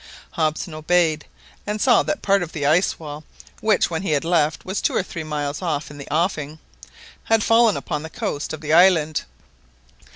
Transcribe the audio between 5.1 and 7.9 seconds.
miles off in the offing, had fallen